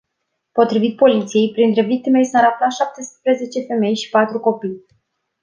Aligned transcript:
Potrivit 0.53 0.95
poliției, 0.97 1.51
printre 1.51 1.81
victime 1.83 2.23
sar 2.23 2.43
afla 2.43 2.69
șaptesprezece 2.69 3.61
femei 3.65 3.95
și 3.95 4.09
patru 4.09 4.39
copii. 4.39 4.85